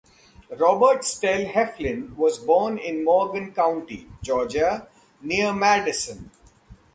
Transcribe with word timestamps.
Robert 0.57 1.05
Stell 1.05 1.45
Heflin 1.45 2.15
was 2.15 2.39
born 2.39 2.79
in 2.79 3.03
Morgan 3.05 3.53
County, 3.53 4.09
Georgia, 4.23 4.87
near 5.21 5.53
Madison. 5.53 6.31